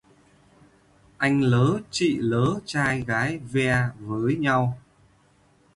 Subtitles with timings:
[1.17, 4.77] Anh nớ chị nớ trai gái ve với nhau